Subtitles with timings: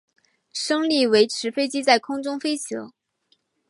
[0.51, 2.91] 升力维持飞机在空中飞行。